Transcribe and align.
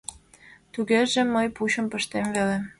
Тугеже 0.73 1.21
мый 1.33 1.47
пучым 1.55 1.85
пыштем 1.91 2.25
веле. 2.35 2.57